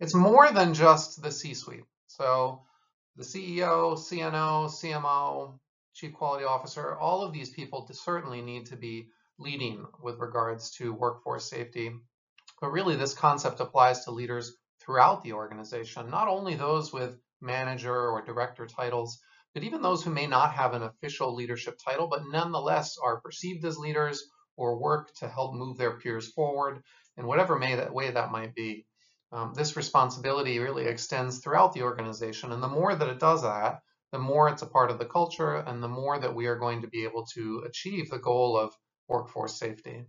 [0.00, 1.84] it's more than just the C-suite.
[2.06, 2.62] So
[3.16, 5.58] the CEO, CNO, CMO,
[5.94, 10.92] Chief Quality Officer, all of these people certainly need to be leading with regards to
[10.92, 11.90] workforce safety.
[12.60, 17.94] But really, this concept applies to leaders throughout the organization, not only those with manager
[17.94, 19.18] or director titles,
[19.54, 23.64] but even those who may not have an official leadership title, but nonetheless are perceived
[23.64, 24.22] as leaders
[24.56, 26.82] or work to help move their peers forward
[27.16, 28.86] in whatever may that way that might be.
[29.32, 33.80] Um, this responsibility really extends throughout the organization, and the more that it does that,
[34.12, 36.82] the more it's a part of the culture, and the more that we are going
[36.82, 38.74] to be able to achieve the goal of
[39.08, 40.06] workforce safety.